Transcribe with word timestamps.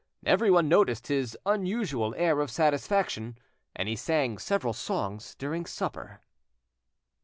Everyone 0.25 0.67
noticed 0.67 1.05
his 1.09 1.37
unusual 1.45 2.15
air 2.15 2.39
of 2.39 2.49
satisfaction, 2.49 3.37
and 3.75 3.87
he 3.87 3.95
sang 3.95 4.39
several 4.39 4.73
songs 4.73 5.35
during 5.35 5.67
supper. 5.67 6.21